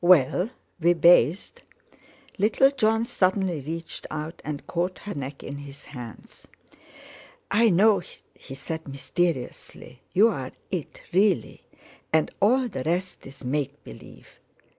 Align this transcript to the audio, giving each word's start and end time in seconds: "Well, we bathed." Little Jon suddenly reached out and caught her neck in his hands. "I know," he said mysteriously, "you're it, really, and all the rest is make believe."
"Well, 0.03 0.49
we 0.79 0.93
bathed." 0.93 1.61
Little 2.39 2.71
Jon 2.71 3.05
suddenly 3.05 3.59
reached 3.61 4.07
out 4.09 4.41
and 4.43 4.65
caught 4.65 4.97
her 4.97 5.13
neck 5.13 5.43
in 5.43 5.57
his 5.59 5.85
hands. 5.85 6.47
"I 7.51 7.69
know," 7.69 8.01
he 8.33 8.55
said 8.55 8.87
mysteriously, 8.87 10.01
"you're 10.11 10.51
it, 10.71 11.03
really, 11.13 11.61
and 12.11 12.31
all 12.41 12.67
the 12.67 12.81
rest 12.83 13.27
is 13.27 13.45
make 13.45 13.83
believe." 13.83 14.39